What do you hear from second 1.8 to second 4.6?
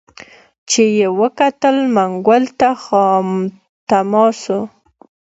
منګول ته خامتما سو